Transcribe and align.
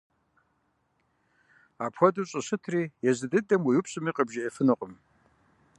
Апхуэдэу 1.83 2.27
щӀыщытри 2.29 2.83
езы 3.09 3.25
дыдэм 3.31 3.61
уеупщӀми 3.67 4.11
къыбжиӀэфынукъым. 4.15 4.93